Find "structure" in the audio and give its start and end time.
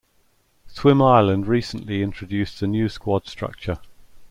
3.27-3.77